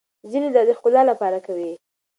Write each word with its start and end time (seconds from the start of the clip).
ځينې 0.29 0.49
دا 0.55 0.61
د 0.67 0.71
ښکلا 0.77 1.01
لپاره 1.11 1.37
کوي. 1.45 1.71